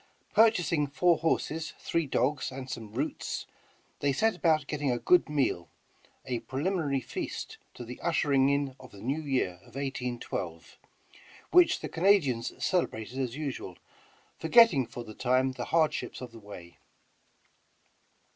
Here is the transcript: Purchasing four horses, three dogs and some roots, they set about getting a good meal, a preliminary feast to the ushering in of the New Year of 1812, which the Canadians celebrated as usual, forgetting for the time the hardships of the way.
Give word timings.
Purchasing 0.33 0.87
four 0.87 1.19
horses, 1.19 1.73
three 1.77 2.07
dogs 2.07 2.49
and 2.51 2.67
some 2.67 2.91
roots, 2.91 3.45
they 3.99 4.11
set 4.11 4.35
about 4.35 4.65
getting 4.65 4.89
a 4.89 4.97
good 4.97 5.29
meal, 5.29 5.69
a 6.25 6.39
preliminary 6.39 7.01
feast 7.01 7.59
to 7.75 7.85
the 7.85 7.99
ushering 8.01 8.49
in 8.49 8.75
of 8.79 8.89
the 8.89 8.99
New 8.99 9.21
Year 9.21 9.57
of 9.61 9.75
1812, 9.75 10.79
which 11.51 11.81
the 11.81 11.87
Canadians 11.87 12.51
celebrated 12.65 13.19
as 13.19 13.35
usual, 13.37 13.77
forgetting 14.39 14.87
for 14.87 15.03
the 15.03 15.13
time 15.13 15.51
the 15.51 15.65
hardships 15.65 16.19
of 16.19 16.31
the 16.31 16.39
way. 16.39 16.77